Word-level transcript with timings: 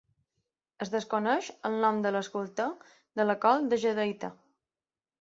Es 0.85 0.91
desconeix 0.93 1.51
el 1.69 1.77
nom 1.85 2.01
de 2.07 2.13
l'escultor 2.17 2.75
de 3.21 3.29
la 3.31 3.39
Col 3.47 3.73
de 3.75 3.83
jadeïta. 3.87 4.35